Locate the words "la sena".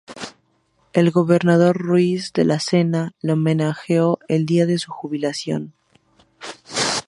2.43-3.11